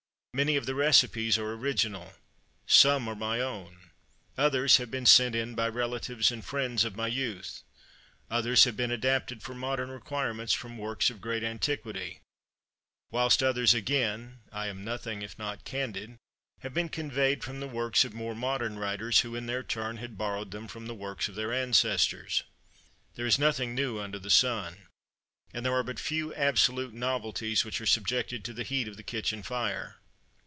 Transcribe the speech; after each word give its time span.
Many 0.33 0.55
of 0.55 0.65
the 0.65 0.75
recipes 0.75 1.37
are 1.37 1.51
original; 1.51 2.13
some 2.65 3.09
are 3.09 3.15
my 3.17 3.41
own; 3.41 3.91
others 4.37 4.77
have 4.77 4.89
been 4.89 5.05
sent 5.05 5.35
in 5.35 5.55
by 5.55 5.67
relatives, 5.67 6.31
and 6.31 6.43
friends 6.43 6.85
of 6.85 6.95
my 6.95 7.07
youth; 7.07 7.63
others 8.29 8.63
have 8.63 8.77
been 8.77 8.91
adapted 8.91 9.43
for 9.43 9.53
modern 9.53 9.89
requirements 9.91 10.53
from 10.53 10.77
works 10.77 11.09
of 11.09 11.19
great 11.19 11.43
antiquity; 11.43 12.21
whilst 13.11 13.43
others 13.43 13.73
again 13.73 14.39
I 14.53 14.67
am 14.67 14.85
nothing 14.85 15.21
if 15.21 15.37
not 15.37 15.65
candid 15.65 16.15
have 16.61 16.73
been 16.73 16.87
"conveyed" 16.87 17.43
from 17.43 17.59
the 17.59 17.67
works 17.67 18.05
of 18.05 18.13
more 18.13 18.33
modern 18.33 18.79
writers, 18.79 19.19
who 19.19 19.35
in 19.35 19.47
their 19.47 19.63
turn 19.63 19.97
had 19.97 20.17
borrowed 20.17 20.51
them 20.51 20.69
from 20.69 20.87
the 20.87 20.95
works 20.95 21.27
of 21.27 21.35
their 21.35 21.51
ancestors. 21.51 22.43
There 23.15 23.27
is 23.27 23.37
nothing 23.37 23.75
new 23.75 23.99
under 23.99 24.17
the 24.17 24.29
sun; 24.29 24.87
and 25.53 25.65
there 25.65 25.73
are 25.75 25.83
but 25.83 25.99
few 25.99 26.33
absolute 26.35 26.93
novelties 26.93 27.65
which 27.65 27.81
are 27.81 27.85
subjected 27.85 28.45
to 28.45 28.53
the 28.53 28.63
heat 28.63 28.87
of 28.87 28.95
the 28.95 29.03
kitchen 29.03 29.43
fire. 29.43 29.97